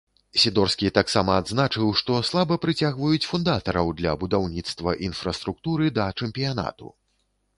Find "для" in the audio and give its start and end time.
4.01-4.15